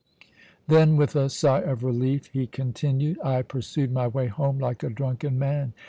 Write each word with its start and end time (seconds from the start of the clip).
Then, 0.67 0.95
with 0.97 1.15
a 1.15 1.29
sigh 1.29 1.59
of 1.61 1.83
relief, 1.83 2.25
he 2.33 2.47
continued: 2.47 3.19
"I 3.23 3.43
pursued 3.43 3.91
my 3.91 4.07
way 4.07 4.25
home 4.29 4.57
like 4.57 4.81
a 4.81 4.89
drunken 4.89 5.37
man. 5.37 5.73